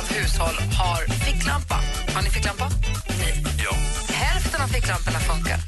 [0.00, 1.78] av hushåll har ficklampa.
[2.14, 2.66] Har ni ficklampa?
[3.20, 3.34] Nej.
[3.64, 3.72] Ja.
[4.14, 5.58] Hälften av ficklamporna funkar.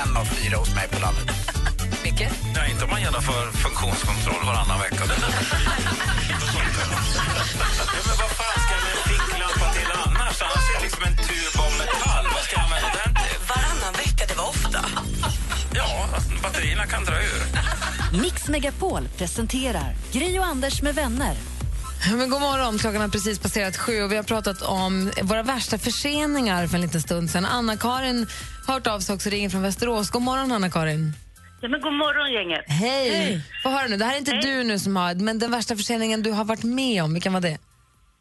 [0.00, 1.28] En av fyra hos mig på landet.
[2.04, 2.28] Micke?
[2.56, 4.96] Ja, inte om man genomför funktionskontroll varannan vecka.
[4.96, 5.06] ja,
[8.08, 10.36] men vad fan ska en ficklampa till annars?
[10.46, 12.24] Annars är det liksom en tub av metall.
[12.34, 13.38] Vad ska jag använda den till?
[13.52, 14.80] Varannan vecka, det var ofta.
[15.80, 15.90] Ja,
[16.42, 17.40] batterierna kan dra ur.
[18.22, 21.53] Mix Megapol presenterar Gri och Anders med vänner.
[22.12, 25.78] Men god morgon, klockan har precis passerat sju och vi har pratat om våra värsta
[25.78, 27.44] förseningar för en liten stund sedan.
[27.44, 28.26] Anna-Karin
[28.66, 30.10] har hört av sig också, ringer från Västerås.
[30.10, 31.12] God morgon, Anna-Karin.
[31.62, 32.64] Ja, men god morgon, gänget.
[32.66, 33.40] Hej!
[33.62, 36.22] Få höra nu, det här är inte du nu som har, men den värsta förseningen
[36.22, 37.58] du har varit med om, vilken var det?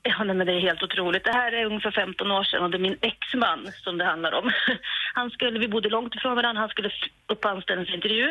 [0.03, 1.23] Ja, nej, men det är helt otroligt.
[1.23, 4.31] Det här är ungefär 15 år sedan och det är min exman som det handlar
[4.39, 4.51] om.
[5.13, 6.89] Han skulle, vi bodde långt ifrån varandra, han skulle
[7.31, 8.27] upp på anställningsintervju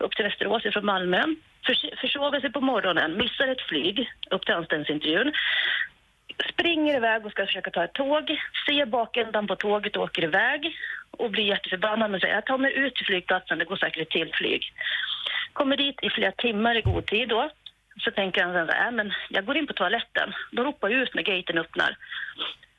[0.00, 1.20] upp till Västerås från Malmö
[2.00, 5.32] försover sig på morgonen, missar ett flyg upp till anställningsintervjun.
[6.52, 10.76] Springer iväg och ska försöka ta ett tåg, ser bakändan på tåget och åker iväg
[11.10, 14.10] och blir jätteförbannad och säger jag tar mig ut till flygplatsen, det går säkert ett
[14.10, 14.72] till flyg.
[15.52, 17.50] Kommer dit i flera timmar i god tid då.
[18.04, 20.32] Så tänker han så här, äh, men jag går in på toaletten.
[20.52, 21.96] Då ropar jag ut när gaten öppnar.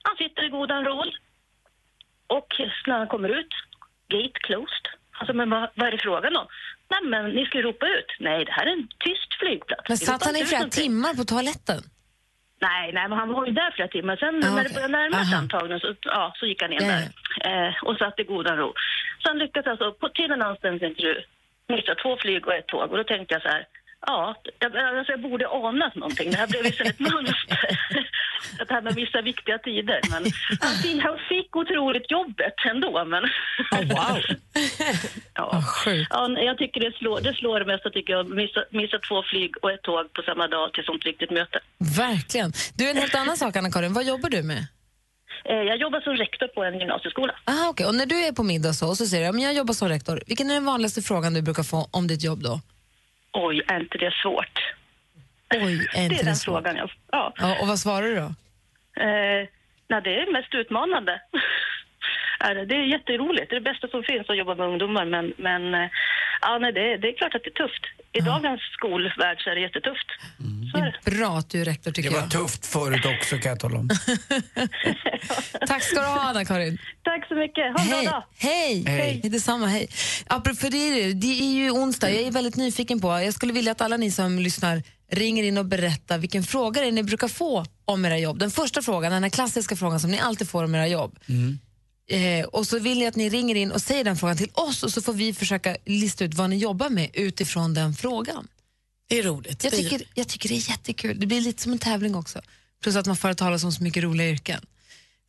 [0.03, 1.03] Han sitter i godan ro.
[2.27, 2.47] Och
[2.87, 3.53] när han kommer ut,
[4.07, 4.87] gate closed.
[5.11, 6.47] Alltså, men vad, vad är det frågan om?
[6.91, 8.09] Nej, men ni ska ju ropa ut.
[8.19, 9.89] Nej, det här är en tyst flygplats.
[9.89, 11.81] Men satt han i flera timmar på toaletten?
[12.69, 14.15] Nej, nej, men han var ju där flera timmar.
[14.15, 14.63] Sen Ah, när okej.
[14.67, 17.97] det började närma sig antagningen så, ja, så gick han in Ja, där eh, och
[17.97, 18.73] satt i godan ro.
[19.19, 21.15] Så han lyckades alltså på, till en anställningsintervju
[21.75, 22.91] missa två flyg och ett tåg.
[22.91, 23.67] Och då tänkte jag så här,
[24.07, 26.31] ja, jag, alltså jag borde anat någonting.
[26.31, 27.79] Det här blev sen ett mönster.
[28.59, 29.99] Att det här med vissa viktiga tider.
[30.11, 30.23] Men
[30.61, 33.05] han, fick, han fick otroligt jobbet ändå.
[33.05, 33.23] Men,
[33.71, 34.17] wow!
[35.33, 35.63] ja.
[35.85, 36.07] sjukt.
[36.09, 38.29] Ja, jag tycker det slår, det slår det mesta tycker jag.
[38.29, 41.59] Missa, missa två flyg och ett tåg på samma dag till sånt viktigt möte.
[41.97, 42.53] Verkligen.
[42.77, 43.93] Du, en helt annan sak, Anna-Karin.
[43.93, 44.67] Vad jobbar du med?
[45.45, 47.33] Eh, Jag jobbar som rektor på en gymnasieskola.
[47.45, 47.85] Aha, okay.
[47.87, 50.23] Och när du är på middag så, så säger du att jag jobbar som rektor.
[50.27, 52.59] Vilken är den vanligaste frågan du brukar få om ditt jobb då?
[53.33, 54.59] Oj, är inte det svårt?
[55.55, 56.55] Oj, är Det inte är det den svårt?
[56.55, 56.91] frågan jag...
[57.11, 57.33] Ja.
[57.37, 58.25] Ja, och vad svarar du då?
[59.03, 59.47] Eh,
[59.87, 61.21] nej, det är mest utmanande.
[62.67, 63.49] Det är jätteroligt.
[63.49, 65.05] Det är det bästa som finns att jobba med ungdomar.
[65.05, 65.89] Men, men eh,
[66.41, 67.83] ja, nej, det, det är klart att det är tufft.
[68.13, 70.09] I dagens skolvärld så är det jättetufft.
[70.71, 71.11] Så är det.
[71.11, 72.31] Bra att du är rektor Det tycker var jag.
[72.31, 73.89] tufft förut också kan jag tala om.
[75.67, 76.77] Tack ska du ha, Anna-Karin.
[77.03, 77.63] Tack så mycket.
[77.63, 78.05] Ha en bra Hej.
[78.05, 78.23] dag.
[78.37, 78.83] Hej!
[78.87, 79.21] Hej.
[79.23, 79.87] Detsamma, hej.
[80.27, 82.09] Apropå det, det är ju onsdag.
[82.11, 85.57] Jag är väldigt nyfiken på, jag skulle vilja att alla ni som lyssnar ringer in
[85.57, 88.39] och berättar vilken fråga det är ni brukar få om era jobb.
[88.39, 91.19] Den första frågan, den här klassiska frågan som ni alltid får om era jobb.
[92.11, 94.83] Eh, och så vill jag att ni ringer in och säger den frågan till oss
[94.83, 98.47] och så får vi försöka lista ut vad ni jobbar med utifrån den frågan.
[99.09, 99.63] Det är roligt.
[99.63, 101.19] Jag tycker, jag tycker det är jättekul.
[101.19, 102.41] Det blir lite som en tävling också.
[102.83, 104.65] Plus att man får talas om så mycket roliga yrken.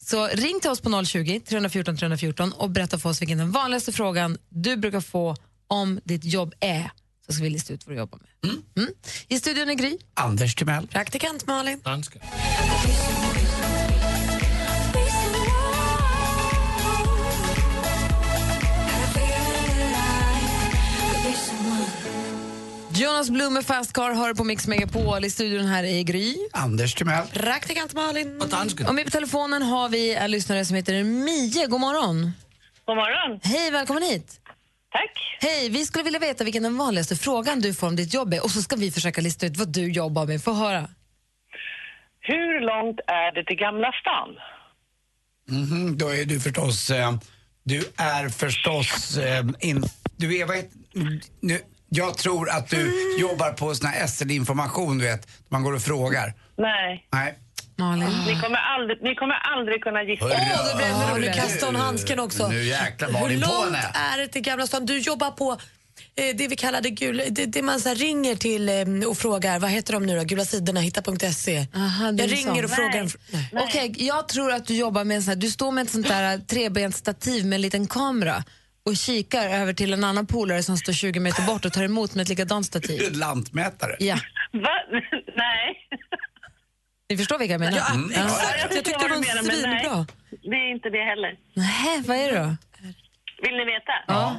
[0.03, 3.93] Så ring till oss på 020 314 314 och berätta för oss vilken den vanligaste
[3.93, 6.91] frågan du brukar få om ditt jobb är.
[7.27, 8.53] Så ska vi lista ut vad du jobbar med.
[8.77, 8.95] Mm.
[9.29, 9.99] I studion är Gry.
[10.15, 10.87] Anders Timell.
[10.87, 11.81] Praktikant Malin.
[23.03, 25.25] Jonas Blum med Fast Car hör på Mix Megapol.
[25.25, 26.37] I studion här är Gry.
[26.53, 27.27] Anders Timell.
[27.27, 28.43] Praktikant Malin.
[28.89, 31.67] Och med på telefonen har vi en lyssnare som heter Mie.
[31.67, 32.33] God morgon.
[32.85, 33.41] God morgon.
[33.43, 34.41] Hej, välkommen hit.
[34.93, 35.39] Tack.
[35.41, 38.45] Hej, vi skulle vilja veta vilken den vanligaste frågan du får om ditt jobb är
[38.45, 40.43] och så ska vi försöka lista ut vad du jobbar med.
[40.43, 40.89] Få höra.
[42.21, 44.29] Hur långt är det till Gamla stan?
[45.49, 46.91] Mhm, då är du förstås...
[46.91, 47.15] Eh,
[47.65, 49.17] du är förstås...
[49.17, 49.85] Eh, in,
[50.17, 50.47] du är...
[50.47, 50.71] Vad heter,
[51.41, 51.61] nu,
[51.95, 55.29] jag tror att du jobbar på sån här SL-information, du vet.
[55.49, 56.35] Man går och frågar.
[56.59, 57.39] Nej, Nej.
[57.77, 58.09] Malin.
[58.27, 60.25] ni kommer aldrig, ni kommer aldrig kunna gissa.
[60.25, 61.31] Åh, blev det Ja, roligt.
[61.35, 62.49] nu- Kasta hon handsken också.
[62.49, 64.13] Nu jäklar Hur Malin på långt henne.
[64.15, 64.87] är det till Gamla stan?
[64.87, 65.53] Du jobbar på
[66.15, 69.59] eh, det vi kallade gul, det, det man så här ringer till eh, och frågar,
[69.59, 70.25] vad heter de nu då?
[70.25, 71.67] Gula sidorna, hitta.se.
[71.75, 72.97] Aha, det är Jag ringer och frågar.
[72.99, 73.65] en fr- Nej.
[73.69, 76.09] Okej, jag tror att du jobbar med en sån här, du står med ett sånt
[76.09, 78.45] där trebent stativ med en liten kamera
[78.87, 82.15] och kikar över till en annan polare som står 20 meter bort och tar emot
[82.15, 83.13] med ett likadant Du är stativ.
[83.19, 83.97] lantmätare.
[83.99, 84.17] Ja,
[84.53, 84.71] Va?
[85.37, 85.89] Nej.
[87.11, 87.79] ni förstår vilka jag menar?
[87.79, 88.11] Ja, Mm.
[88.11, 88.33] exakt.
[88.43, 90.07] Ja, jag Jag tyckte det var vad svinbra.
[90.51, 91.37] det är inte det heller.
[91.55, 92.57] Nej, vad är det då?
[93.43, 93.93] Vill ni veta?
[94.07, 94.37] Ja.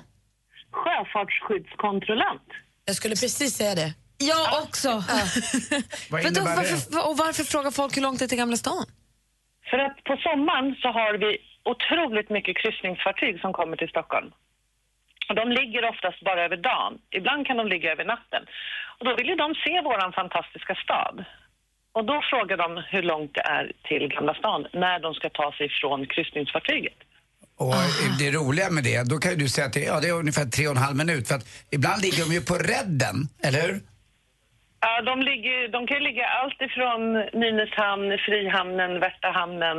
[0.72, 2.48] Sjöfartsskyddskontrollant.
[2.86, 3.94] Jag skulle precis säga det.
[4.18, 4.90] Jag också.
[6.10, 6.72] Vad Men då, innebär det?
[6.72, 8.86] varför, och varför frågar folk hur långt det är till Gamla stan?
[9.70, 11.38] För att på sommaren så har vi
[11.72, 14.32] otroligt mycket kryssningsfartyg som kommer till Stockholm.
[15.30, 16.94] Och de ligger oftast bara över dagen.
[17.12, 18.44] Ibland kan de ligga över natten.
[19.00, 21.26] Och då vill ju de se våran fantastiska stad.
[21.92, 25.52] Och då frågar de hur långt det är till Gamla stan när de ska ta
[25.58, 27.00] sig från kryssningsfartyget.
[27.58, 27.76] Och
[28.20, 30.46] det roliga med det, då kan ju du säga att det, ja, det är ungefär
[30.46, 31.28] tre och en halv minut.
[31.28, 33.16] För att ibland ligger de ju på redden,
[33.46, 33.76] eller hur?
[34.86, 37.02] Ja, de, ligger, de kan ju ligga allt ifrån
[37.42, 39.78] Nynäshamn, Frihamnen, Värtahamnen.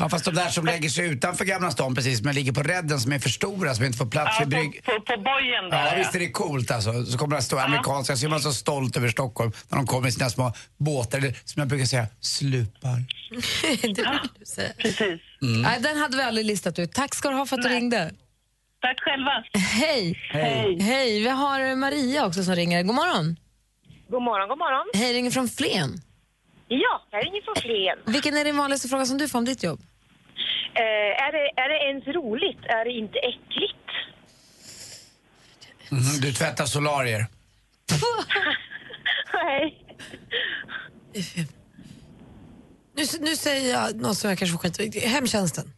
[0.00, 3.00] Ja, fast de där som lägger sig utanför Gamla stan precis, men ligger på redden
[3.00, 4.84] som är för stora, som inte får plats Ja, vid brygg...
[4.84, 5.86] på, på, på bojen där.
[5.86, 7.04] Ja, visst är det coolt alltså.
[7.04, 10.08] Så kommer det stå amerikanska, så är man så stolt över Stockholm när de kommer
[10.08, 13.04] i sina små båtar, eller som jag brukar säga, slupar.
[13.82, 13.94] det vill
[14.38, 14.72] du säga.
[14.78, 15.20] Precis.
[15.40, 16.92] Nej, den hade vi aldrig listat ut.
[16.92, 18.10] Tack ska du ha för att du ringde.
[18.80, 19.30] Tack själva.
[19.54, 20.18] Hej.
[20.30, 20.78] Hej.
[20.80, 21.20] Hej.
[21.20, 22.82] Vi har Maria också som ringer.
[22.82, 23.36] God morgon.
[24.08, 24.86] God morgon, god morgon.
[24.94, 26.00] Hej, ringer från Flen.
[26.68, 28.14] Ja, jag ringer från Flen.
[28.14, 29.80] Vilken är din vanligaste fråga som du får om ditt jobb?
[30.74, 32.58] Eh, är, det, är det ens roligt?
[32.64, 33.88] Är det inte äckligt?
[35.90, 37.26] Mhm, du tvättar solarier.
[39.32, 39.86] Nej.
[42.96, 45.04] Nu, nu säger jag något som jag kanske får skit.
[45.04, 45.72] Hemtjänsten.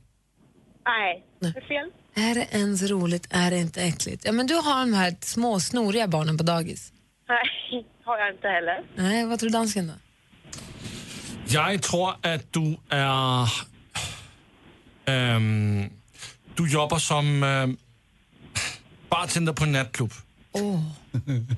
[0.87, 1.91] Nej, det är fel.
[2.15, 3.27] Är det ens roligt?
[3.31, 4.25] Är det inte äckligt?
[4.25, 6.93] Ja, men du har de här små snoriga barnen på dagis.
[7.29, 8.83] Nej, har jag inte heller.
[8.95, 9.95] Nej, vad tror du dansken då?
[11.49, 13.72] Jeg tror, at du er...
[15.06, 15.90] Øhm,
[16.58, 17.78] du jobber som øhm,
[19.10, 20.12] bartender på en natklub.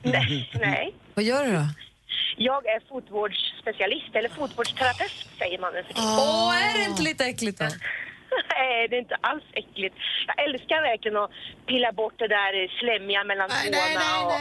[0.04, 0.94] Nej, nej.
[1.14, 1.66] Vad gör du då?
[2.36, 6.08] Jag är fotvårdsspecialist, eller fotvårdsterapeut säger man nu för tiden.
[6.08, 7.64] Åh, är det inte lite äckligt då?
[8.54, 9.94] Nej, det är inte alls äckligt.
[10.26, 11.30] Jag älskar verkligen att
[11.66, 14.40] pilla bort det där slemmiga mellan tårna och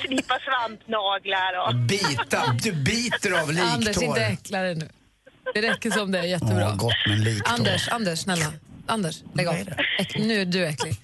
[0.04, 1.74] slipa svampnaglar och...
[1.74, 4.04] Bita, du biter av Anders, liktår.
[4.04, 4.88] inte äckla dig nu.
[5.56, 6.66] Det räcker som det är, jättebra.
[6.72, 7.52] Åh, gott med en liktår.
[7.54, 8.48] Anders, Anders, snälla.
[8.94, 9.54] Anders, lägg av.
[10.02, 10.94] Äck, nu är du äcklig.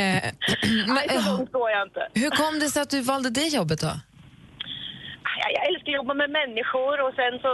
[0.86, 2.02] men, Nej, så långt går jag inte.
[2.22, 3.92] hur kom det sig att du valde det jobbet då?
[5.42, 7.50] Jag, jag älskar att jobba med människor och sen så,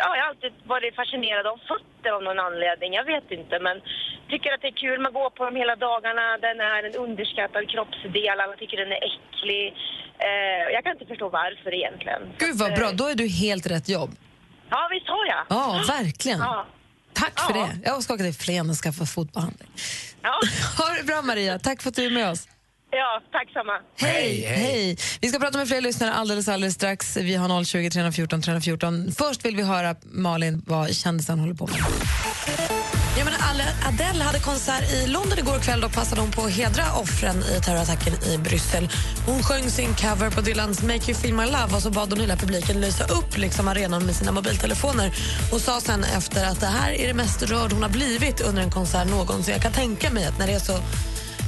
[0.00, 2.90] ja, jag har alltid varit fascinerad av fötter av någon anledning.
[3.00, 3.76] Jag vet inte, men
[4.32, 4.98] tycker att det är kul.
[5.06, 6.24] Man går på dem hela dagarna.
[6.46, 8.36] Den är en underskattad kroppsdel.
[8.42, 9.64] Alla tycker den är äcklig.
[10.26, 12.22] Eh, jag kan inte förstå varför egentligen.
[12.44, 14.10] Gud vad bra, då är du helt rätt jobb.
[14.72, 15.46] Ja, visst har jag.
[15.48, 16.38] Ja, verkligen.
[16.38, 16.66] Ja.
[17.12, 17.66] Tack för Ja.
[17.74, 17.88] det.
[17.88, 19.68] Jag ska åka till Flen och skaffa fotbehandling.
[20.22, 20.40] Ja.
[20.78, 22.48] Ha det bra Maria, tack för att du är med oss.
[22.94, 23.72] Ja, tack samma.
[23.96, 24.96] Hej, hej.
[25.20, 27.16] Vi ska prata med fler lyssnare alldeles, alldeles strax.
[27.16, 29.12] Vi har 020 314 314.
[29.18, 31.76] Först vill vi höra Malin vad kändisen håller på med.
[33.18, 33.34] Ja, men
[33.88, 35.80] Adele hade konsert i London igår kväll.
[35.80, 38.88] Då passade hon på att hedra offren i terrorattacken i Bryssel.
[39.26, 42.20] Hon sjöng sin cover på Dylans Make you feel my love och så bad hon
[42.20, 45.12] hela publiken lysa upp liksom arenan med sina mobiltelefoner.
[45.52, 48.62] Och sa sen efter att det här är det mest rörd hon har blivit under
[48.62, 49.52] en konsert någonsin.
[49.54, 50.78] Jag kan tänka mig att när det är så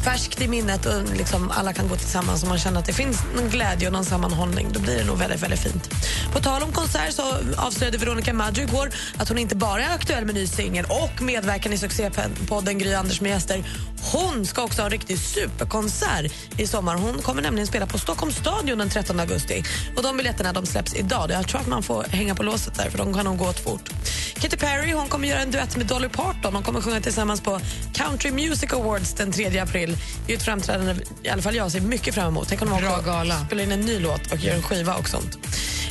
[0.04, 3.22] färskt i minnet och liksom alla kan gå tillsammans och man känner att det finns
[3.36, 5.90] någon glädje och någon sammanhållning, då blir det nog väldigt, väldigt fint.
[6.32, 7.22] På tal om konsert så
[7.56, 11.72] avslöjade Veronica Maggio igår att hon inte bara är aktuell med ny singel och medverkan
[11.72, 13.64] i succépodden Gry Anders med gäster.
[14.12, 16.94] Hon ska också ha en riktig superkonsert i sommar.
[16.94, 19.62] Hon kommer nämligen spela på Stockholms stadion den 13 augusti.
[19.96, 21.30] Och de biljetterna de släpps idag.
[21.30, 23.60] Jag tror att man får hänga på låset där för de kan nog gå åt
[23.60, 23.90] fort.
[24.34, 26.54] Katy Perry hon kommer göra en duett med Dolly Parton.
[26.54, 27.60] De kommer sjunga tillsammans på
[27.94, 29.96] Country Music Awards den 3 april.
[30.26, 32.48] Det är ett framträdande i alla fall jag ser mycket fram emot.
[32.48, 33.46] Tänk om de Bra gala.
[33.46, 35.38] spelar in en ny låt och gör en skiva och sånt.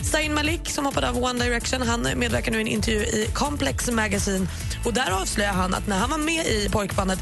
[0.03, 3.91] Zayn Malik som hoppade av One Direction han medverkar nu i en intervju i Complex
[3.91, 4.47] Magazine.
[4.85, 7.19] Och Där avslöjar han att när han var med i pojkbandet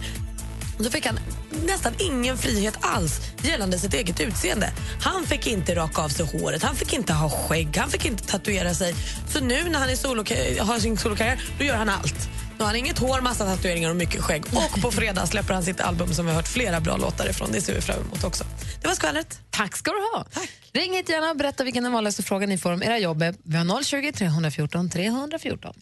[0.84, 1.20] då fick han
[1.66, 4.72] nästan ingen frihet alls gällande sitt eget utseende.
[5.02, 8.24] Han fick inte raka av sig håret, han fick inte ha skägg, han fick inte
[8.24, 8.96] tatuera sig.
[9.30, 10.24] Så nu när han är solo,
[10.60, 12.30] har sin solokarriär, då gör han allt.
[12.58, 14.44] Nu har han inget hår, massa tatueringar och mycket skägg.
[14.52, 17.50] Och på fredag släpper han sitt album som vi har hört flera bra låtar ifrån.
[17.52, 18.44] Det ser vi fram emot också.
[18.82, 19.40] Det var skvallret.
[19.50, 20.26] Tack ska du ha.
[20.74, 23.24] Ring hit gärna och berätta vilken den vanligaste frågan ni får om era jobb.
[23.44, 25.74] Vi har 020 314 314.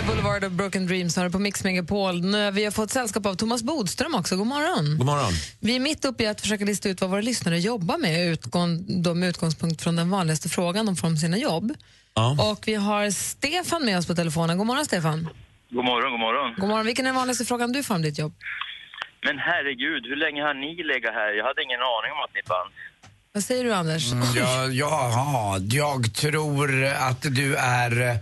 [0.00, 2.20] Med Boulevard of Broken Dreams har du på Mix Megapol.
[2.20, 4.36] Nu, Vi har fått sällskap av Thomas Bodström också.
[4.36, 4.98] God morgon.
[4.98, 5.32] God morgon.
[5.60, 9.02] Vi är mitt uppe i att försöka lista ut vad våra lyssnare jobbar med, utgång,
[9.02, 11.72] då med utgångspunkt från den vanligaste frågan de får om sina jobb.
[12.52, 14.58] Och vi har Stefan med oss på telefonen.
[14.58, 15.28] God morgon, Stefan.
[15.70, 16.54] God morgon, god morgon.
[16.58, 16.86] God morgon.
[16.86, 18.32] Vilken är den vanligaste frågan du får om ditt jobb?
[19.26, 21.30] Men herregud, hur länge har ni legat här?
[21.38, 22.72] Jag hade ingen aning om att ni fanns.
[23.32, 24.12] Vad säger du, Anders?
[24.12, 28.18] Mm, ja, jaha, jag tror att du är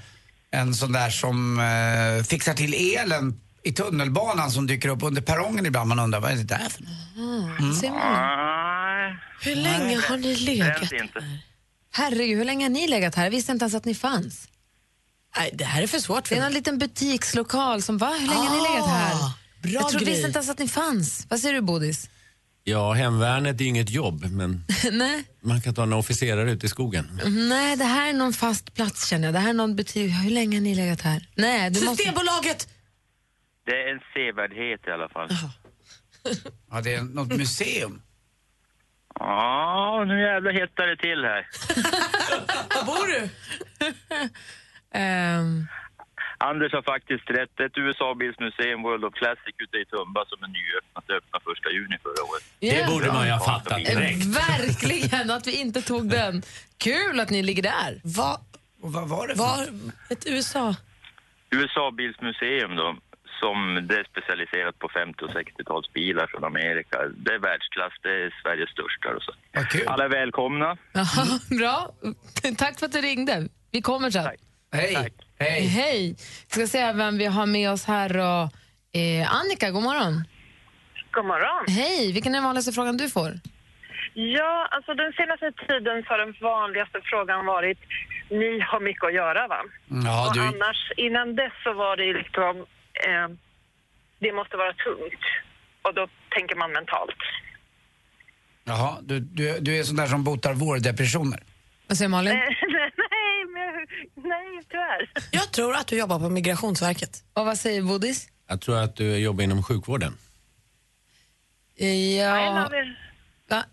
[0.51, 5.67] en sån där som eh, fixar till elen i tunnelbanan som dyker upp under perrongen
[5.67, 5.89] ibland.
[5.89, 7.59] Man undrar vad är det där för något?
[7.59, 7.75] Mm.
[7.75, 9.17] Ser man?
[9.41, 11.41] Hur länge har ni legat inte.
[11.93, 13.25] Herregud, hur länge har ni legat här?
[13.25, 14.49] Jag visste inte ens att ni fanns.
[15.37, 18.15] Nej, det här är för svårt för Det är någon liten butikslokal som, va?
[18.21, 19.15] Hur länge har ni legat här?
[19.63, 20.13] bra jag tror, grej.
[20.13, 21.27] visste inte ens att ni fanns.
[21.29, 22.09] Vad säger du, Bodis?
[22.69, 25.25] Ja, hemvärnet är ju inget jobb, men Nej.
[25.41, 27.21] man kan ta en officerare ut i skogen.
[27.27, 29.35] Nej, det här är någon fast plats känner jag.
[29.35, 30.13] Det här är någon butik.
[30.25, 31.29] Hur länge har ni legat här?
[31.35, 32.03] Nej, du måste...
[32.03, 32.69] Systembolaget!
[33.67, 35.29] Det är en sevärdhet i alla fall.
[36.71, 38.03] Ja, det är något museum.
[39.19, 41.47] Ja, nu jävlar hettar det till här.
[42.75, 43.29] Var bor du?
[44.99, 45.67] Ehm,
[46.39, 47.61] Anders har faktiskt rätt.
[47.61, 51.05] Ett USA-bilsmuseum World of Classic ute i Tumba som är nyöppnat.
[51.07, 52.45] Det öppnade första juni förra året.
[52.61, 54.25] Det borde man ju ha fattat direkt.
[54.25, 56.43] Verkligen, att vi inte tog den.
[56.79, 58.01] Kul att ni ligger där.
[58.05, 58.41] Va,
[58.83, 59.67] och vad var det för var,
[60.11, 60.75] Ett USA?
[61.51, 62.97] USA-bilsmuseum då,
[63.41, 66.99] som det är specialiserat på 50 och 60-talsbilar från Amerika.
[67.17, 69.33] Det är världsklass, det är Sveriges största och så.
[69.91, 70.77] Alla är välkomna.
[70.93, 71.27] Jaha,
[71.59, 71.91] bra.
[72.59, 73.49] Tack för att du ringde.
[73.71, 74.29] Vi kommer sen.
[74.73, 75.13] Hej.
[75.39, 75.67] Hej.
[75.67, 76.17] Hej.
[76.49, 78.17] Ska se vem vi har med oss här.
[78.17, 78.45] Och,
[79.01, 80.25] eh, Annika, god morgon.
[81.11, 81.65] God morgon.
[81.69, 82.13] Hej.
[82.13, 83.41] Vilken är den vanligaste frågan du får?
[84.15, 87.79] Ja, alltså den senaste tiden så har den vanligaste frågan varit
[88.31, 89.61] ni har mycket att göra va?
[90.05, 92.57] Ja, och du- annars, innan dess så var det liksom,
[93.07, 93.27] eh,
[94.19, 95.25] det måste vara tungt.
[95.83, 97.21] Och då tänker man mentalt.
[98.65, 101.41] Jaha, du, du, du är sån där som botar vårdepressioner.
[101.89, 102.35] Vad säger Malin?
[104.15, 105.11] Nej, tyvärr.
[105.31, 107.25] Jag tror att du jobbar på Migrationsverket.
[107.33, 108.29] Och vad säger Bodis?
[108.49, 110.13] Jag tror att du jobbar inom sjukvården.
[112.19, 112.69] Ja.
[113.49, 113.65] Va?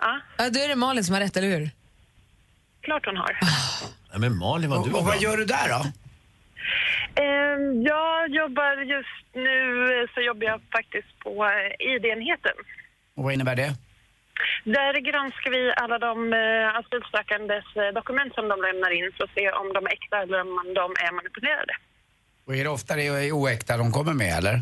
[0.00, 0.20] Ja.
[0.38, 0.50] ja.
[0.50, 1.70] Då är det Malin som har rätt, eller hur?
[2.80, 3.38] Klart hon har.
[4.10, 5.12] Nej, men Malin, vad Och, du var och bra.
[5.14, 5.80] vad gör du där då?
[7.22, 7.58] Eh,
[7.92, 9.58] jag jobbar just nu
[10.02, 12.56] eh, så jobbar jag faktiskt på eh, ID-enheten.
[13.16, 13.74] Och vad innebär det?
[14.64, 19.34] Där granskar vi alla de eh, asylsökandes eh, dokument som de lämnar in för att
[19.34, 21.74] se om de är äkta eller om de är manipulerade.
[22.46, 24.54] Och är det ofta det är oäkta de kommer med eller?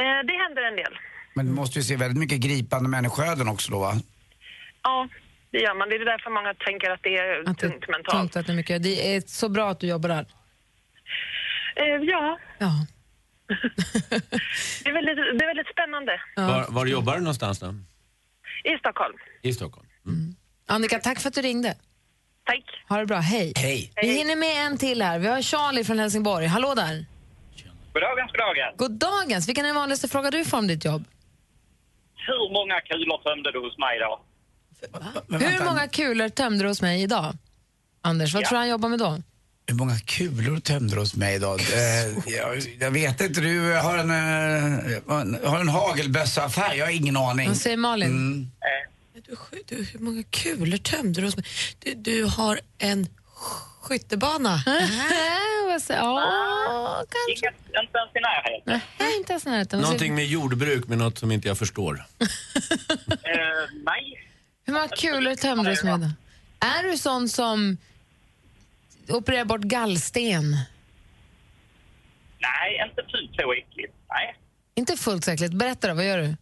[0.00, 0.94] Eh, det händer en del.
[1.34, 3.92] Men du måste ju se väldigt mycket gripande människoöden också då va?
[4.82, 5.08] Ja,
[5.50, 5.88] det gör man.
[5.88, 8.18] Det är därför många tänker att det är tungt mentalt.
[8.18, 8.82] Tungt att det är mycket.
[8.82, 10.26] Det är så bra att du jobbar där.
[11.76, 12.70] Eh, ja, Ja.
[14.84, 16.20] det är väldigt, det är väldigt spännande.
[16.36, 17.74] Var, var jobbar du någonstans då?
[18.64, 19.16] I Stockholm.
[19.42, 19.86] I Stockholm?
[20.66, 21.74] Annika, tack för att du ringde.
[22.46, 22.64] Tack.
[22.88, 23.18] Ha det bra.
[23.18, 23.52] Hej.
[23.56, 23.92] Hej.
[24.02, 25.18] Vi hinner med en till här.
[25.18, 26.46] Vi har Charlie från Helsingborg.
[26.46, 27.06] Hallå där.
[27.94, 28.76] Goddagens, goddagens.
[28.76, 29.48] God dagens.
[29.48, 31.04] Vilken är den vanligaste fråga du får om ditt jobb?
[32.26, 34.20] Hur många kulor tömde du hos mig då?
[35.38, 37.34] Hur många kulor tömde du hos mig idag?
[38.02, 38.48] Anders, vad Ja.
[38.48, 39.22] tror du han jobbar med då?
[39.70, 41.60] Hur många kulor tömde du hos mig idag?
[41.60, 47.16] Eh, jag, jag vet inte, du har en, eh, har en hagelbössaffär, jag har ingen
[47.16, 47.48] aning.
[47.48, 48.08] Vad säger Malin?
[48.08, 48.50] Mm.
[49.26, 51.44] Du, sk- du, hur många kulor tömde du hos mig?
[51.78, 53.06] Du, du har en
[53.82, 54.62] skyttebana.
[55.68, 57.46] Vad säger- Ja, kanske.
[57.46, 58.80] Inget, inte ens i närheten.
[58.98, 59.80] Nej, inte ens i närheten.
[59.80, 62.04] Någonting med jordbruk, med något som inte jag förstår.
[63.22, 64.26] Eh, nej.
[64.66, 66.10] Hur många kulor tömde du hos mig då?
[66.66, 67.76] Är du sån som
[69.12, 70.50] opererar bort gallsten?
[72.40, 73.94] Nej, inte fult så äckligt.
[74.08, 74.36] Nej.
[74.74, 75.52] Inte fullt säkert.
[75.52, 76.36] Berätta då, vad gör du?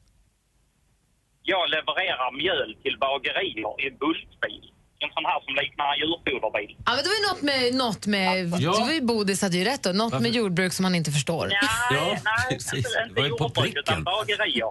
[1.42, 4.72] Jag levererar mjöl till bagerier i en bulkbil.
[5.00, 6.76] En sån här som liknar djurfoderbil.
[6.86, 8.72] Ja, men det var ju något med, något med Ja.
[8.72, 11.46] det var ju Bodis hade ju rätt då, något med jordbruk som man inte förstår.
[11.46, 11.58] Nej,
[12.24, 12.72] nej, precis.
[12.74, 14.04] inte, Det inte var ju på jordbruk utan pricken.
[14.04, 14.70] bagerier.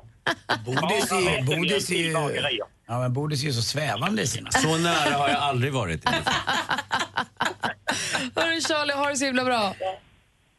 [0.66, 2.66] Bodis är ju, Bara Bodis är vetemjöl till ju, bagerier.
[2.88, 4.52] ja, men Bodis är ju så svävande i sina...
[4.52, 6.10] Så nära har jag aldrig varit.
[8.36, 9.74] Hörru Charlie, ha det så himla bra.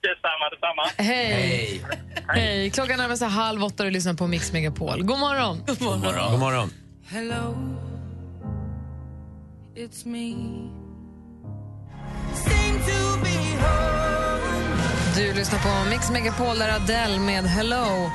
[0.00, 0.82] Detsamma, detsamma.
[1.12, 1.82] Hej.
[2.28, 2.70] Hej.
[2.70, 5.02] Klockan närmar sig halv åtta och du lyssnar på Mix Megapol.
[5.02, 5.62] God morgon.
[5.66, 6.30] God morgon.
[6.30, 6.70] God morgon.
[7.10, 7.54] Hello,
[9.78, 10.34] it's me.
[15.16, 18.10] Du lyssnar på Mix Megapol där Adele med Hello.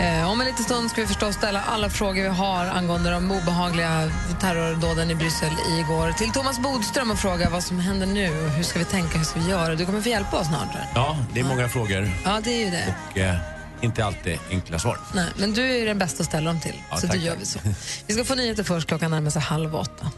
[0.00, 3.30] Eh, om en liten stund ska vi förstås ställa alla frågor vi har angående de
[3.30, 8.50] obehagliga terrordåden i Bryssel igår till Thomas Bodström och fråga vad som händer nu och
[8.50, 9.74] hur ska vi tänka, hur ska vi göra?
[9.74, 10.68] Du kommer få hjälpa oss snart.
[10.94, 12.94] Ja, det är många frågor Ja, det är ju det.
[13.10, 13.36] och eh,
[13.80, 14.98] inte alltid enkla svar.
[15.14, 17.36] Nej, men du är den bästa att ställa dem till, Ja, så tack, då gör
[17.36, 17.58] vi så.
[18.06, 20.10] Vi ska få nyheter först, klockan närmar sig halv åtta.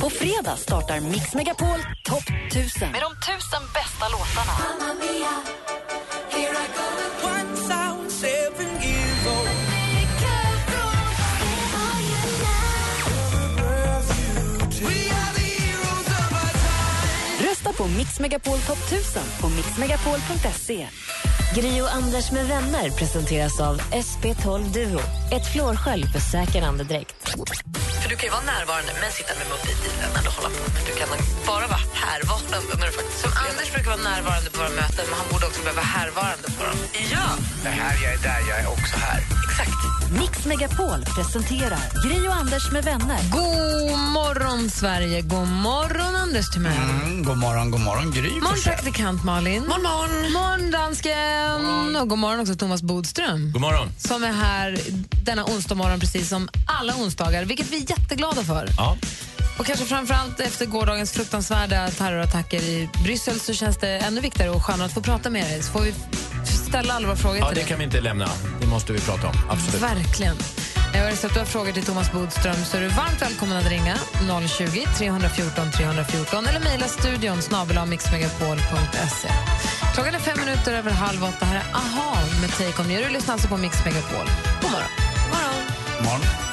[0.00, 4.52] På fredag startar Mix Megapol Topp 1000 med de tusen bästa låtarna.
[17.40, 20.88] Rösta på Mix Megapol Topp 1000 på mixmegapol.se.
[21.54, 25.00] Gri och Anders med vänner presenteras av SP12 Duo.
[25.32, 27.28] Ett flårskölj för säker andedräkt.
[28.02, 30.62] För du kan ju vara närvarande men sitta med mobilen eller hålla på.
[30.74, 31.08] Men du kan
[31.46, 35.16] bara vara härvarande när du faktiskt Som Anders brukar vara närvarande på våra möten, men
[35.20, 36.78] han borde också behöva vara härvarande på dem.
[37.14, 37.26] Ja!
[37.64, 39.20] Det här jag är där, jag är också här.
[39.46, 39.97] Exakt.
[40.12, 43.18] Mix Megapol presenterar Gri och Anders med vänner.
[43.30, 45.22] God morgon, Sverige!
[45.22, 46.72] God morgon, Anders Timell.
[46.72, 49.62] Mm, god morgon, god morgon Gry Morgon, praktikant Malin.
[49.62, 50.32] Morgon, morgon.
[50.32, 51.96] Morgon, dansken.
[51.96, 53.52] Och god morgon också Thomas Bodström.
[53.52, 53.88] God morgon.
[53.98, 54.78] Som är här
[55.24, 58.68] denna onsdag morgon precis som alla onsdagar, vilket vi är jätteglada för.
[58.76, 58.96] Ja.
[59.58, 64.64] Och kanske framförallt efter gårdagens fruktansvärda terrorattacker i Bryssel så känns det ännu viktigare och
[64.64, 65.62] skönare att få prata med dig.
[65.62, 65.94] Så får vi
[66.68, 67.68] ställa alla våra frågor ja, till det dig.
[67.68, 68.28] kan vi inte lämna.
[68.60, 69.34] Det måste vi prata om.
[69.50, 69.82] Absolut.
[69.82, 70.36] Verkligen.
[70.94, 73.68] Jag har att du har frågor till Thomas Bodström så är du varmt välkommen att
[73.68, 73.96] ringa
[74.48, 79.28] 020 314 314 eller mejla studion snabel mixmegapol.se.
[79.94, 81.44] Klockan är fem minuter över halv åtta.
[81.44, 83.04] Här är Aha med Take On Me.
[83.04, 84.26] Du lyssnar alltså på Mix Megapol.
[84.62, 84.90] God morgon.
[85.32, 85.64] morgon.
[86.04, 86.47] morgon.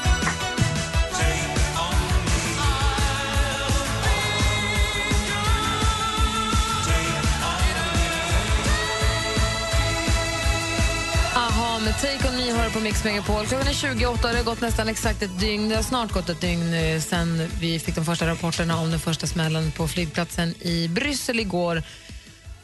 [11.85, 13.45] Med Take On Me hör på Mix Megapol.
[13.45, 15.69] Klockan är 28 och det har gått nästan exakt ett dygn.
[15.69, 18.99] Det har snart gått ett dygn eh, sen vi fick de första rapporterna om den
[18.99, 21.83] första smällen på flygplatsen i Bryssel igår.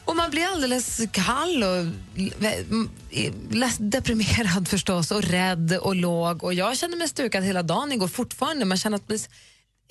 [0.04, 1.78] Och man blir alldeles kall och
[3.10, 6.44] eh, deprimerad förstås och rädd och låg.
[6.44, 8.64] Och jag kände mig stukad hela dagen igår fortfarande.
[8.64, 9.28] Man känner att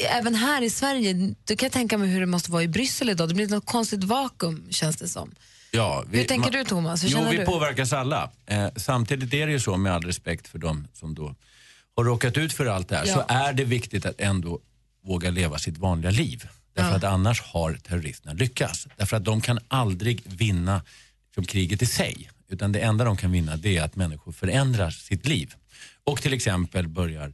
[0.10, 3.10] även här i Sverige, du kan jag tänka mig hur det måste vara i Bryssel
[3.10, 3.28] idag.
[3.28, 5.32] Det blir något konstigt vakuum känns det som.
[5.72, 7.04] Ja, Hur tänker du, Thomas?
[7.04, 7.46] Hur jo, vi du?
[7.46, 8.32] påverkas alla.
[8.46, 11.36] Eh, samtidigt är det ju så, med all respekt för dem som då
[11.96, 13.14] har råkat ut för allt det här, Ja.
[13.14, 14.60] så är det viktigt att ändå
[15.06, 16.48] våga leva sitt vanliga liv.
[16.76, 16.96] Därför Ja.
[16.98, 18.88] att annars har terroristerna lyckats.
[18.98, 20.82] Därför att de kan aldrig vinna
[21.28, 22.30] liksom, kriget i sig.
[22.50, 25.54] Utan det enda de kan vinna det är att människor förändrar sitt liv.
[26.04, 27.34] Och till exempel börjar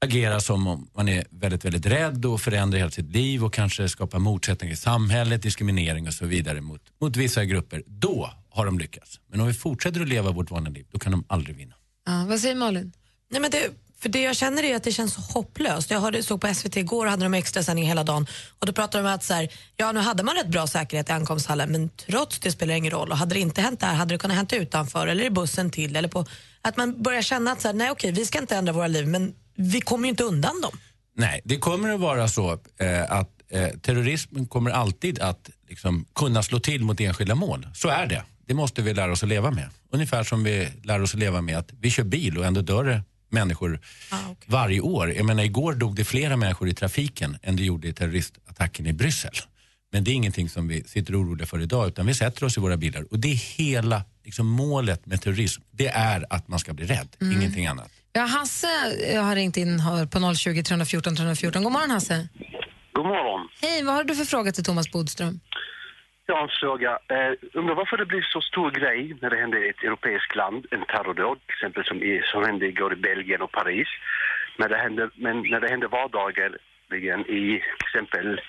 [0.00, 3.88] agera som om man är väldigt, väldigt rädd och förändrar hela sitt liv och kanske
[3.88, 7.82] skapar motsättningar i samhället, diskriminering och så vidare mot, mot vissa grupper.
[7.86, 9.20] Då har de lyckats.
[9.30, 11.74] Men om vi fortsätter att leva vårt vanliga liv, då kan de aldrig vinna.
[12.06, 12.92] Ja, vad säger Malin?
[13.30, 15.90] Nej, men det, för det jag känner är att det känns så hopplöst.
[15.90, 18.26] Jag hörde, såg på SVT igår och hade de extra sändning hela dagen
[18.58, 21.08] och då pratade de om att så här, ja, nu hade man rätt bra säkerhet
[21.08, 23.10] i ankomsthallen men trots det spelar det ingen roll.
[23.10, 25.96] Och hade det inte hänt där hade det kunnat hänt utanför eller i bussen till.
[25.96, 26.26] Eller på,
[26.62, 29.08] att man börjar känna att så här, nej okej, vi ska inte ändra våra liv
[29.08, 30.78] men vi kommer ju inte undan dem.
[31.16, 36.42] Nej, det kommer att vara så eh, att eh, terrorismen kommer alltid att liksom, kunna
[36.42, 37.68] slå till mot enskilda mål.
[37.74, 38.22] Så är det.
[38.46, 39.70] Det måste vi lära oss att leva med.
[39.92, 42.84] Ungefär som vi lär oss att leva med att vi kör bil och ändå dör
[42.84, 43.80] det människor
[44.46, 45.12] varje år.
[45.12, 48.92] Jag menar, igår dog det flera människor i trafiken än det gjorde i terroristattacken i
[48.92, 49.32] Bryssel.
[49.92, 52.60] Men det är ingenting som vi sitter oroliga för idag utan vi sätter oss i
[52.60, 55.62] våra bilar och det är hela liksom, målet med terrorism.
[55.70, 57.38] Det är att man ska bli rädd, Mm.
[57.40, 57.88] ingenting annat.
[58.12, 58.66] Ja, Hasse
[59.14, 61.62] jag har ringt in hör på 020 314 314.
[61.62, 62.28] God morgon Hasse.
[62.92, 63.48] God morgon.
[63.62, 65.40] Hej, vad har du för fråga till Thomas Bodström?
[66.30, 66.90] Jag har en fråga.
[66.90, 70.66] Eh, undrar varför det blir så stor grej när det händer i ett europeiskt land,
[70.70, 73.88] en terrordåd, till exempel som, i, som hände igår i Belgien och Paris.
[74.58, 77.44] Men, det händer, men när det händer vardagligen i
[77.78, 78.40] till exempel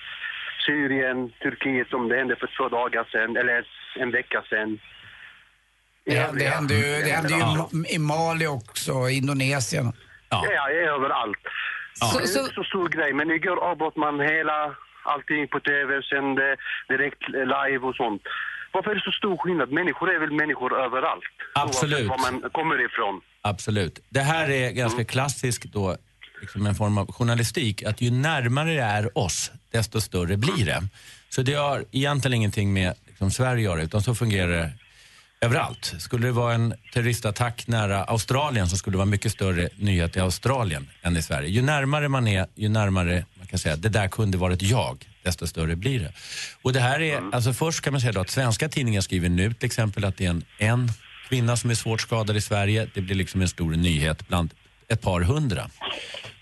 [0.66, 3.66] Syrien, Turkiet, som det hände för två dagar sedan, eller
[3.96, 4.80] en vecka sedan.
[6.04, 9.86] Det, det hände ju, det hände ju i Mali också, Indonesien.
[10.28, 11.44] Ja, ja överallt.
[12.00, 12.06] Ja.
[12.06, 16.02] Så, det är inte så stor grej, men igår avbröt man hela allting på tv,
[16.02, 16.56] sände
[16.88, 18.22] direkt live och sånt.
[18.72, 19.72] Varför är det så stor skillnad?
[19.72, 21.24] Människor är väl människor överallt?
[21.54, 21.92] Absolut.
[21.92, 23.20] Oavsett var man kommer ifrån.
[23.42, 23.98] Absolut.
[24.08, 25.96] Det här är ganska klassisk då,
[26.40, 30.82] liksom en form av journalistik, att ju närmare det är oss, desto större blir det.
[31.28, 34.72] Så det har egentligen ingenting med liksom, Sverige att göra, utan så fungerar det
[35.40, 35.94] överallt.
[35.98, 40.20] Skulle det vara en terroristattack nära Australien så skulle det vara mycket större nyhet i
[40.20, 41.48] Australien än i Sverige.
[41.48, 45.46] Ju närmare man är, ju närmare man kan säga det där kunde varit jag, desto
[45.46, 46.12] större blir det.
[46.62, 49.66] Och det här är, alltså först kan man säga att svenska tidningar skriver nu till
[49.66, 50.92] exempel att det är en, en
[51.28, 52.88] kvinna som är svårt skadad i Sverige.
[52.94, 54.50] Det blir liksom en stor nyhet bland
[54.88, 55.70] ett par hundra.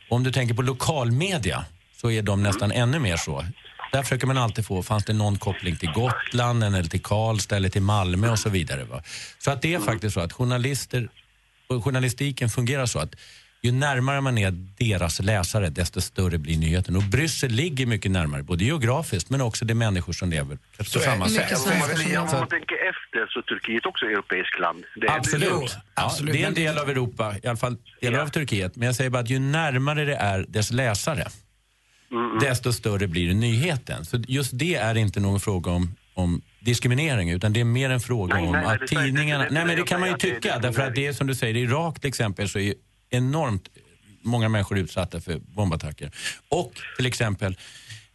[0.08, 1.64] Om du tänker på lokalmedia
[2.00, 3.44] så är de nästan ännu mer så.
[3.92, 7.68] Där försöker man alltid få, fanns det någon koppling till Gotland eller till Karlstad eller
[7.68, 8.84] till Malmö och så vidare.
[8.84, 9.02] Va?
[9.38, 11.08] Så att det är faktiskt så att journalister
[11.84, 13.14] journalistiken fungerar så att
[13.62, 16.96] ju närmare man är deras läsare, desto större blir nyheten.
[16.96, 21.28] Och Bryssel ligger mycket närmare, både geografiskt men också de människor som lever på samma
[21.28, 21.52] sätt.
[21.66, 24.84] Om man, om man tänker efter så är Turkiet också ett europeiskt land.
[24.96, 25.76] Det är- Absolut.
[25.94, 28.76] Ja, det är en del av Europa, i alla fall delar av Turkiet.
[28.76, 31.28] Men jag säger bara att ju närmare det är dess läsare,
[32.40, 34.04] desto större blir nyheten.
[34.04, 38.00] Så just det är inte någon fråga om, om diskriminering, utan det är mer en
[38.00, 39.46] fråga Nej, om nej, att tidningarna...
[39.50, 41.60] Nej, men det kan man ju tycka, därför att det är som du säger, i
[41.60, 42.74] Irak till exempel så är
[43.10, 43.68] enormt
[44.22, 46.10] många människor utsatta för bombattacker.
[46.48, 47.56] Och till exempel,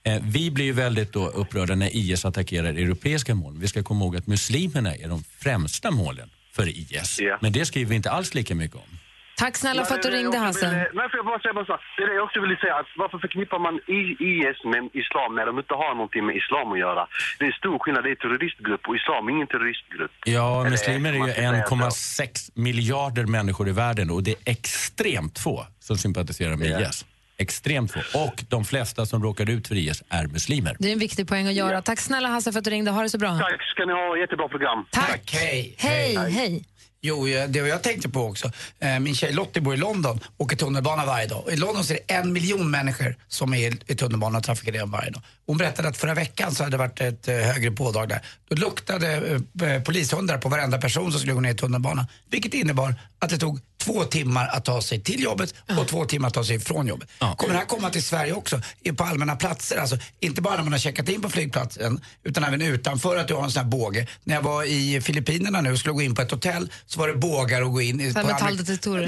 [0.04, 3.58] eh, vi blir ju väldigt då upprörda när IS attackerar europeiska mål.
[3.58, 7.20] Vi ska komma ihåg att muslimerna är de främsta målen för IS.
[7.42, 8.98] Men det skriver vi inte alls lika mycket om.
[9.44, 10.66] Tack snälla för att du ringde Hasse.
[10.70, 11.78] ville- Nej, får jag bara säga bara så.
[11.98, 12.76] Det är det jag också vill säga.
[12.82, 16.80] Att varför förknippar man IS med islam när de inte har någonting med islam att
[16.86, 17.08] göra?
[17.38, 18.04] Det är en stor skillnad.
[18.04, 20.12] Det är en terroristgrupp och islam är ingen terroristgrupp.
[20.26, 21.76] Ja, Eller, muslimer är ju ska säga så.
[21.76, 27.06] 1,6 miljarder människor i världen och det är extremt få som sympatiserar med IS.
[27.38, 28.00] Extremt få.
[28.26, 30.76] Och de flesta som råkar ut för IS är muslimer.
[30.80, 31.82] Det är en viktig poäng att göra.
[31.82, 32.92] Tack snälla Hasse för att du ringde.
[32.92, 33.38] Ha det så bra.
[33.40, 34.18] Tack ska ni ha.
[34.18, 34.86] Jättebra program.
[34.92, 35.32] Tack.
[35.34, 35.76] Hej.
[35.78, 36.66] Hej, hej.
[37.06, 38.52] Jo, det var jag tänkte på också.
[38.80, 41.44] Eh, min tjej Lottie bor i London och åker tunnelbana varje dag.
[41.52, 45.10] I London så är det en miljon människor som är i tunnelbanan och trafikerar varje
[45.10, 45.22] dag.
[45.46, 48.22] Hon berättade att förra veckan så hade det varit ett eh, högre pådrag där.
[48.50, 52.06] Då luktade eh, polishundar på varenda person som skulle gå ner i tunnelbanan.
[52.30, 56.28] Vilket innebar att det tog två timmar att ta sig till jobbet och två timmar
[56.28, 57.10] att ta sig från jobbet.
[57.20, 58.62] Kommer det här komma till Sverige också?
[58.98, 62.62] På allmänna platser, alltså inte bara när man har checkat in på flygplatsen utan även
[62.62, 64.08] utanför att du har en sån här båge.
[64.24, 67.08] När jag var i Filippinerna nu och skulle gå in på ett hotell så var
[67.08, 68.14] det bågar att gå in i.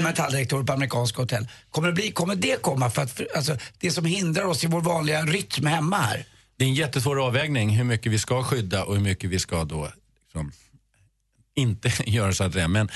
[0.02, 0.64] Metalldetektorer.
[0.64, 1.48] På amerikanska hotell.
[1.70, 2.90] Kommer det, bli, kommer det komma?
[2.90, 6.24] För att, för, alltså, det som hindrar oss i vår vanliga rytm hemma här.
[6.58, 9.64] Det är en jättesvår avvägning hur mycket vi ska skydda och hur mycket vi ska
[9.64, 9.88] då
[10.24, 10.52] liksom,
[11.56, 12.68] inte göra så att säga.
[12.68, 12.88] Men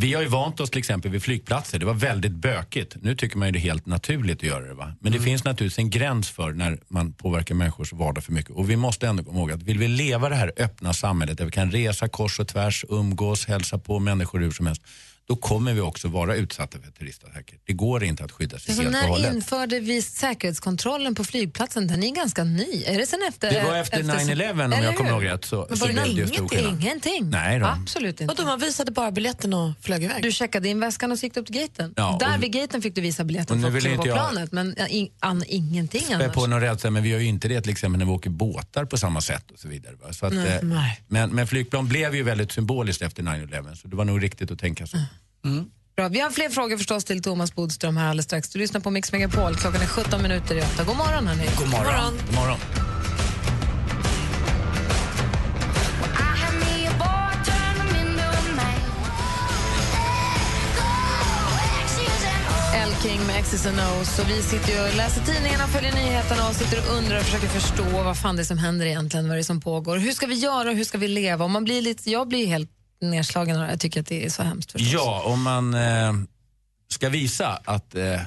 [0.00, 1.78] vi har ju vant oss till exempel vid flygplatser.
[1.78, 2.96] Det var väldigt bökigt.
[3.02, 4.74] Nu tycker man ju det är helt naturligt att göra det.
[4.74, 4.92] Va?
[5.00, 8.50] Men det finns naturligtvis en gräns för när man påverkar människors vardag för mycket.
[8.50, 11.44] Och vi måste ändå komma ihåg att vill vi leva det här öppna samhället där
[11.44, 14.82] vi kan resa kors och tvärs, umgås, hälsa på människor hur som helst.
[15.28, 17.58] Då kommer vi också vara utsatta för turistattacker.
[17.66, 19.34] Det går inte att skydda sig helt och när hållet.
[19.34, 21.86] införde vi säkerhetskontrollen på flygplatsen?
[21.86, 22.82] Den är ganska ny.
[22.86, 23.50] Är det sen efter?
[23.52, 25.44] Det var efter 9-11 om jag kommer ihåg rätt.
[25.44, 26.00] Så, Men så var det
[26.50, 27.30] det ingenting?
[27.30, 27.66] Nej då.
[27.66, 28.42] Absolut inte.
[28.42, 30.22] Och de visade bara biljetten och flög iväg.
[30.22, 31.94] Du checkade in väskan och så gick du upp till gaten.
[31.96, 34.02] Ja, Där och- vid gaten fick du visa och biljetten nu för att vill kliva
[34.02, 36.34] på jag- planet, men in, an, ingenting spä annars.
[36.34, 38.84] på någon rädsla, men vi gör ju inte det till exempel när vi åker båtar
[38.84, 39.94] på samma sätt och så vidare.
[40.02, 40.12] Va?
[40.12, 40.46] Så att, Nej.
[40.56, 41.00] eh, Nej.
[41.08, 44.58] Men, men flygplan blev ju väldigt symboliskt efter 9-11 så det var nog riktigt att
[44.58, 44.98] tänka så.
[45.96, 46.08] Bra.
[46.08, 48.48] Vi har fler frågor förstås till Thomas Bodström här alldeles strax.
[48.48, 49.54] Du lyssnar på Mix Megapol.
[49.54, 50.84] Klockan är 17 minuter i 8.
[50.84, 51.48] God morgon hörni.
[51.58, 52.14] God morgon.
[52.26, 52.58] God morgon.
[62.74, 64.20] El King med X's and O's.
[64.20, 68.02] Och vi sitter och läser tidningarna, följer nyheterna och sitter och undrar och försöker förstå
[68.04, 69.96] vad fan det är som händer egentligen, vad det är som pågår.
[69.96, 71.44] Hur ska vi göra och hur ska vi leva?
[71.44, 73.70] Och man blir lite, jag blir helt nedslagen och.
[73.70, 74.72] Jag tycker att det är så hemskt.
[74.72, 74.92] Förstås.
[74.92, 76.12] Ja, om man eh,
[76.88, 78.20] ska visa att eh,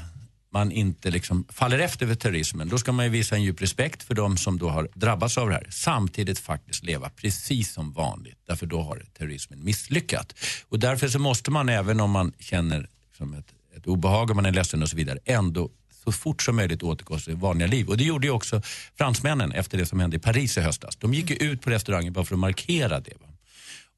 [0.53, 4.03] man inte liksom faller efter för terrorismen, då ska man ju visa en djup respekt
[4.03, 5.67] för de som då har drabbats av det här.
[5.69, 10.35] Samtidigt faktiskt leva precis som vanligt, därför då har terrorismen misslyckats.
[10.69, 14.45] Och därför så måste man, även om man känner liksom ett, ett obehag, och man
[14.45, 15.69] är ledsen och så vidare, ändå
[16.03, 17.89] så fort som möjligt återgå till sitt vanliga liv.
[17.89, 18.61] Och det gjorde ju också
[18.97, 20.95] fransmännen efter det som hände i Paris i höstas.
[20.95, 23.13] De gick ju ut på restaurangen bara för att markera det.
[23.21, 23.27] Va?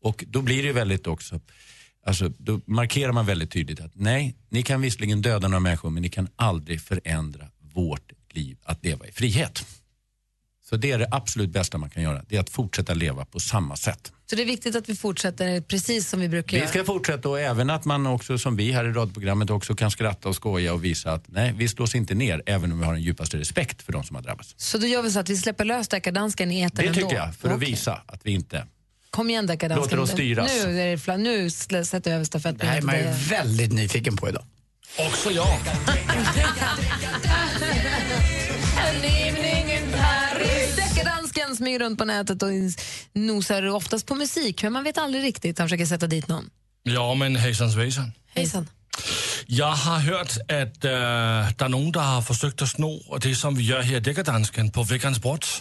[0.04, 1.40] Och då blir det väldigt också,
[2.06, 6.02] alltså, då markerar man väldigt tydligt att nej, ni kan visserligen döda några människor men
[6.04, 9.66] ni kan aldrig förändra vårt liv att leva i frihet.
[10.70, 13.40] Så det är det absolut bästa man kan göra, det är att fortsätta leva på
[13.40, 14.12] samma sätt.
[14.30, 16.70] Så det är viktigt att vi fortsätter precis som vi brukar Vi göra.
[16.70, 20.30] ska fortsätta och även att man också som vi här i radioprogrammet också kan skratta
[20.30, 23.02] och skoja och visa att nej, vi slås inte ner även om vi har den
[23.02, 24.54] djupaste respekt för de som har drabbats.
[24.58, 27.02] Så då gör vi så att vi släpper lös deckardansken i etern Det ändå.
[27.02, 27.70] tycker jag, för att Okej.
[27.70, 28.68] visa att vi inte
[29.14, 29.84] Kom igen deckardansken.
[29.84, 30.52] Låter oss styras.
[30.66, 33.04] Nu, är det fla- nu sätter jag över Det stafettpinnen här är till man ju
[33.04, 33.14] dig.
[33.30, 34.44] väldigt nyfiken på idag.
[34.98, 35.58] Också jag.
[38.78, 40.76] An evening in Paris.
[40.76, 42.50] Deckardansken smyger runt på nätet och
[43.14, 45.60] nosar oftast på musik, men man vet aldrig riktigt.
[45.60, 46.50] Han försöker sätta dit någon.
[46.84, 48.12] Ja, men hejsan svejsan.
[48.36, 48.70] Hejsan.
[49.48, 53.56] Jag har hört att äh, det är någon som har försökt att sno det som
[53.56, 55.60] vi gör här i Deckardansken på veckans brott.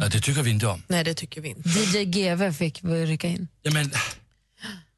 [0.00, 0.82] Ja, det tycker vi inte om.
[0.88, 1.68] Nej, det tycker vi inte.
[1.68, 3.48] DJ GV fick rycka in.
[3.62, 3.90] Jamen,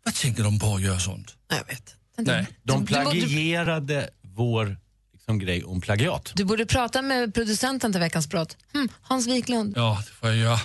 [0.04, 1.34] vad tänker de på att göra sånt?
[1.50, 1.94] Nej, jag vet.
[2.18, 2.46] Nej.
[2.62, 4.76] De plagierade vår
[5.24, 6.32] liksom, grej om plagiat.
[6.34, 8.56] Du borde prata med producenten till veckans brott.
[8.72, 9.74] Hm, Hans Wiklund.
[9.76, 10.60] Ja, det får jag göra.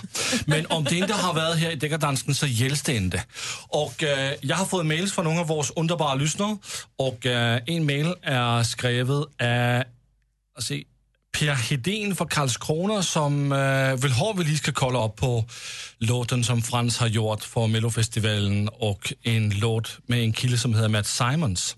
[0.46, 3.24] Men om det inte har varit här i Deckardansken så gälls det inte.
[3.68, 6.58] Och eh, jag har fått mails från några av våra underbara lyssnare
[6.96, 9.24] och eh, en mail är skriven
[10.56, 10.84] av se,
[11.38, 15.44] Per Hedén från Karlskrona som eh, vill ha vi lige ska kolla upp på
[15.98, 20.88] låten som Frans har gjort för Mellofestivalen och en låt med en kille som heter
[20.88, 21.76] Matt Simons.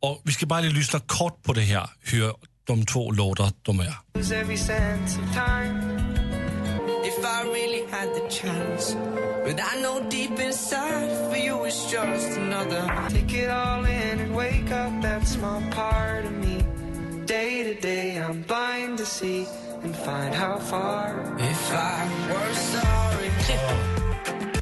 [0.00, 3.80] Och vi ska bara lige lyssna kort på det här, hur de två låtar de
[3.80, 3.94] är.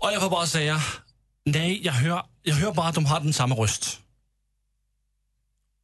[0.01, 0.81] Och jag får bara säga,
[1.47, 4.01] nej, jag hör, jag hör bara att de har den samma röst.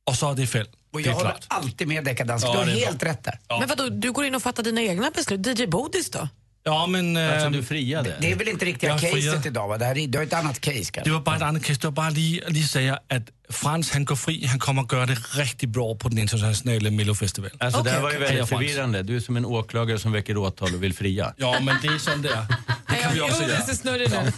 [0.05, 0.67] Och så är det fel.
[0.93, 2.53] Och jag är håller alltid med Deckardansken.
[2.53, 3.39] Ja, du har är helt rätt där.
[3.59, 5.47] Men vadå, du går in och fattar dina egna beslut.
[5.47, 6.29] DJ Bodis då?
[6.67, 7.17] Ja, men...
[7.17, 8.17] Alltså, ehm, du friade.
[8.21, 9.79] Det är väl inte riktiga caset idag va?
[9.79, 11.01] Det här är, du har ett annat case kanske.
[11.01, 11.81] Det var bara ett annat case.
[11.81, 14.47] Det var bara lige, lige säga att Frans han går fri.
[14.47, 17.57] Han kommer att göra det riktigt bra på den internationella Mellofestivalen.
[17.61, 19.03] Alltså, det här var ju Heja väldigt förvirrande.
[19.03, 21.35] Du är som en åklagare som väcker åtal och vill fria.
[21.37, 22.31] Ja, men det är sånt där.
[22.31, 22.74] Det kan
[23.13, 23.63] vi också göra.
[23.63, 24.33] snurrig nu.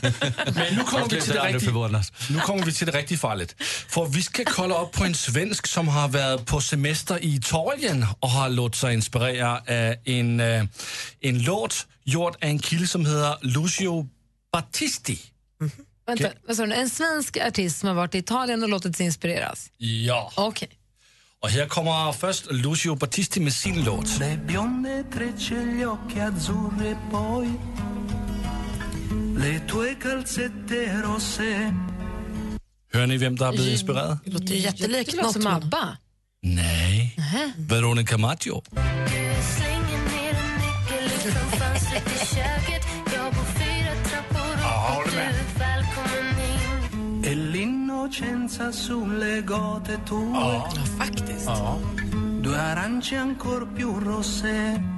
[0.54, 3.54] Men nu kommer, vi till det riktigt, nu kommer vi till det riktigt farligt.
[3.88, 8.06] För vi ska kolla upp på en svensk som har varit på semester i Italien
[8.20, 10.64] och har låtit sig inspirera av en, eh,
[11.20, 14.08] en låt gjord av en kille som heter Lucio
[14.52, 15.18] Battisti.
[16.06, 16.72] Vänta, vad sa du?
[16.72, 19.70] En svensk artist som har varit i Italien och låtit sig inspireras.
[19.76, 20.32] Ja.
[20.34, 20.68] Okej.
[21.42, 24.06] Och här kommer först Lucio Battisti med sin låt.
[29.36, 31.72] Le tue calzette rosse.
[32.92, 34.18] Hör ni vem der har blivit inspireret?
[34.24, 35.46] Det låter ju jättelikt Det låter som.
[35.46, 35.96] ABBA.
[36.42, 37.16] Nej.
[37.56, 38.62] Veronica Maggio.
[47.52, 50.30] L'innocenza sulle gote tue.
[50.32, 51.46] Ja, faktiskt.
[51.46, 51.78] Ja.
[52.42, 54.95] Due arance ancor più rosse.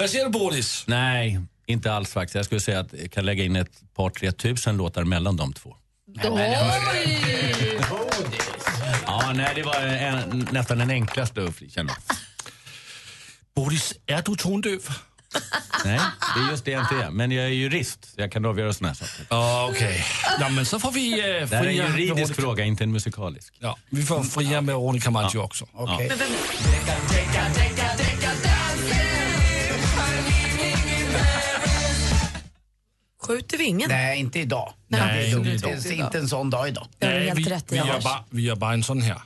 [0.00, 0.84] Vad säger du, Bodis?
[0.86, 2.34] Nej, inte alls faktiskt.
[2.34, 5.52] Jag skulle säga att jag kan lägga in ett par, tre tusen låtar mellan de
[5.52, 5.76] två.
[9.06, 11.92] Ja, nej, det var en, nästan den enklaste att känna.
[13.54, 14.80] Bodis, är du tondöv?
[15.84, 16.00] Nej,
[16.34, 17.10] det är just det jag inte är.
[17.10, 19.26] Men jag är jurist, så jag kan avgöra såna här saker.
[19.30, 20.04] Ja, Okej.
[20.40, 22.84] Ja, men så får vi eh, Det här är en fria juridisk Veronica- fråga, inte
[22.84, 23.54] en musikalisk.
[23.58, 25.66] Ja, vi får fria med Veronica Maggio också.
[25.72, 26.10] Okej.
[33.30, 33.88] Skjuter vi ingen?
[33.88, 34.72] Nej, inte idag.
[34.88, 36.06] Nej, inte, inte inte, idag.
[36.06, 36.86] inte en sån dag idag.
[36.98, 39.20] Det Nej, helt vi, rätt vi, gör bara, vi gör bara en sån här.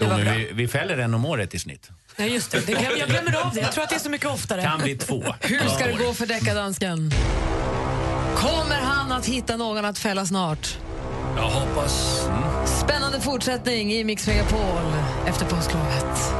[0.00, 1.90] Jo, men vi, vi fäller en om året i snitt.
[2.16, 2.66] Ja, just det.
[2.66, 3.60] det glöm, jag glömmer av det.
[3.60, 4.62] Jag tror att det är så mycket oftare.
[4.62, 5.24] Kan bli två.
[5.40, 7.10] Hur ska det gå för deckardansken?
[8.36, 10.78] Kommer han att hitta någon att fälla snart?
[11.36, 12.22] Jag hoppas.
[12.84, 14.92] Spännande fortsättning i Mix Megapol
[15.26, 16.34] efter påsklovet.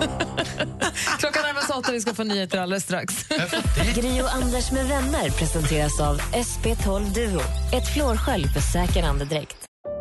[1.18, 3.28] Klockan närmar sig åtta, vi ska få nyheter alldeles strax.
[3.94, 7.40] Gri och Anders med vänner presenteras av SP12 Duo.
[7.72, 9.56] Ett flårskölj för säker andedräkt.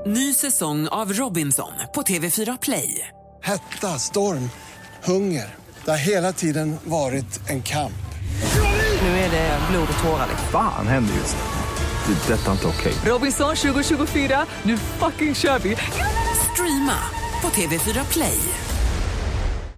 [0.06, 3.08] Ny säsong av Robinson på TV4 Play.
[3.44, 4.50] Hetta, storm,
[5.04, 5.56] hunger.
[5.86, 7.94] Det har hela tiden varit en kamp.
[9.02, 10.28] Nu är det blod och tårar.
[10.30, 10.48] liksom.
[10.52, 11.44] Fan händer just det.
[12.28, 12.94] Det är detta inte okej.
[13.06, 15.78] Robinson 2024, nu fucking kör vi!
[16.54, 16.98] Streama
[17.42, 18.40] på TV4 Play.